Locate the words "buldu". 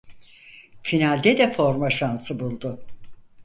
2.39-2.79